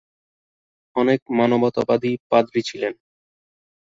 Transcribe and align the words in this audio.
অনেক 0.95 1.19
মানবতাবাদী 1.37 2.11
পাদ্রী 2.29 2.61
ছিলেন। 2.61 2.93